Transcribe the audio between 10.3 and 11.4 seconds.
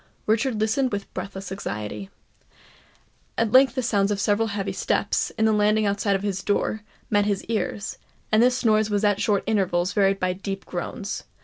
deep groans.